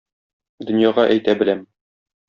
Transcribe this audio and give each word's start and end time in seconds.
Дөньяга 0.71 1.07
әйтә 1.17 1.39
беләм. 1.43 1.65